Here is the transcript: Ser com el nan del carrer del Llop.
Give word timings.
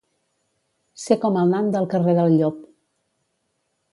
Ser 1.01 1.17
com 1.25 1.37
el 1.41 1.51
nan 1.51 1.69
del 1.77 1.85
carrer 1.93 2.17
del 2.21 2.33
Llop. 2.39 2.57